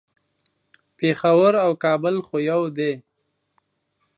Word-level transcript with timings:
پیښور 0.97 1.53
او 1.65 1.71
کابل 1.83 2.15
خود 2.27 2.41
یو 2.49 2.61
دي 2.77 2.93